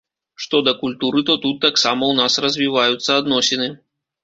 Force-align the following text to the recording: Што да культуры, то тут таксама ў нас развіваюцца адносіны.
Што 0.45 0.61
да 0.67 0.71
культуры, 0.79 1.23
то 1.27 1.35
тут 1.43 1.61
таксама 1.67 2.03
ў 2.09 2.15
нас 2.23 2.41
развіваюцца 2.47 3.21
адносіны. 3.21 3.71